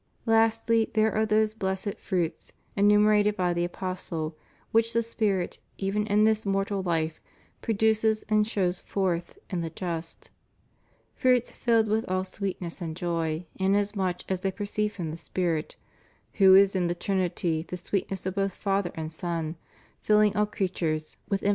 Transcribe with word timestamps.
Lastly 0.25 0.89
there 0.95 1.13
are 1.13 1.27
those 1.27 1.53
blessed 1.53 1.99
fruits, 1.99 2.51
eniunerated 2.75 3.35
by 3.35 3.53
the 3.53 3.63
Apostle,' 3.63 4.35
which 4.71 4.93
the 4.93 5.03
Spirit, 5.03 5.59
even 5.77 6.07
in 6.07 6.23
this 6.23 6.43
mortal 6.43 6.81
life, 6.81 7.21
produces 7.61 8.23
and 8.27 8.47
shows 8.47 8.81
forth 8.81 9.37
in 9.51 9.61
the 9.61 9.69
just; 9.69 10.31
fruits 11.13 11.51
filled 11.51 11.87
with 11.87 12.03
all 12.09 12.23
sweetness 12.23 12.81
and 12.81 12.97
joy, 12.97 13.45
inasmuch 13.59 14.21
as 14.27 14.39
they 14.39 14.49
proceed 14.51 14.87
from 14.89 15.11
the 15.11 15.17
Spirit, 15.17 15.75
"who 16.33 16.55
is 16.55 16.75
in 16.75 16.87
the 16.87 16.95
Trinity 16.95 17.61
the 17.61 17.77
sweetness 17.77 18.25
of 18.25 18.33
both 18.33 18.55
Father 18.55 18.89
and 18.95 19.13
Son, 19.13 19.55
filling 20.01 20.35
all 20.35 20.47
creatures 20.47 21.17
with 21.29 21.43
infinite' 21.43 21.49
Summ. 21.49 21.49